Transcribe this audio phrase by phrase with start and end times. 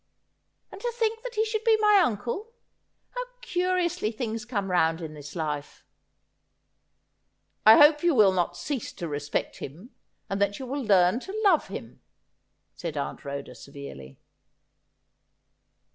[0.71, 2.53] And to think that he should be my uncle.
[3.11, 5.85] How curi ously things come round in this life
[7.67, 9.91] !''I hope you will not cease to respect him,
[10.27, 12.01] and that you will learn to love him,'
[12.73, 14.17] said Aunt Ehoda severely.